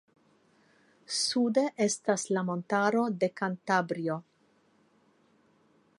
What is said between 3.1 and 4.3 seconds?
de Kantabrio.